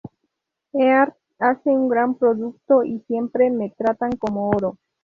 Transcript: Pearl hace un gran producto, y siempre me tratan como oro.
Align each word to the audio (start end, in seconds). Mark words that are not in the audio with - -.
Pearl 0.71 1.13
hace 1.37 1.69
un 1.69 1.87
gran 1.87 2.15
producto, 2.15 2.83
y 2.83 3.01
siempre 3.05 3.51
me 3.51 3.69
tratan 3.69 4.13
como 4.13 4.49
oro. 4.49 4.79